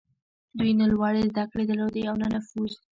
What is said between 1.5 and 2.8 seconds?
درلودې او نه نفوذ.